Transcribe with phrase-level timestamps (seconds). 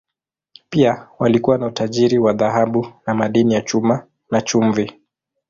[0.69, 5.01] Pia walikuwa na utajiri wa dhahabu na madini ya chuma, na chumvi.